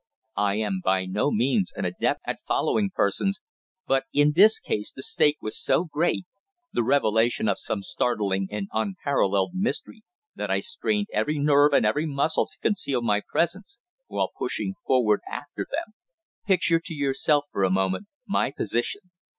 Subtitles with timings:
[0.39, 3.39] I am by no means an adept at following persons,
[3.85, 6.25] but in this case the stake was so great
[6.73, 10.01] the revelation of some startling and unparalleled mystery
[10.33, 13.77] that I strained every nerve and every muscle to conceal my presence
[14.07, 15.93] while pushing forward after them.
[16.47, 19.11] Picture to yourself for a moment my position.